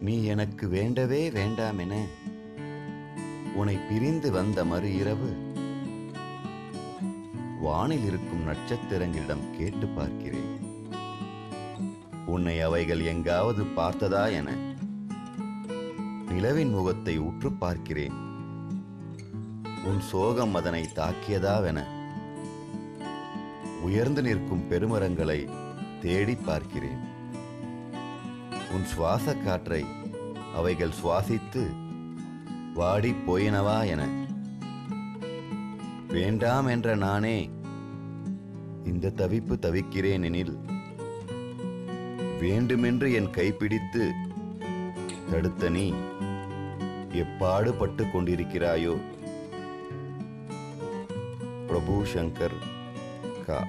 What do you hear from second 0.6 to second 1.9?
வேண்டவே வேண்டாம்